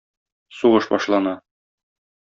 Сугыш 0.59 0.89
башлана. 0.95 1.37